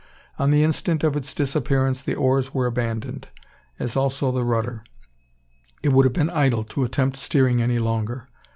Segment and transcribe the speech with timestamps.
[0.39, 3.27] On the instant of its disappearance, the oars were abandoned,
[3.77, 4.83] as also the rudder.
[5.83, 8.27] It would have been idle to attempt steering any longer.